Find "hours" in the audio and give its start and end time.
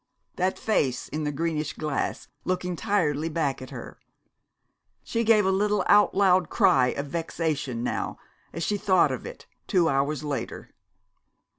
9.89-10.23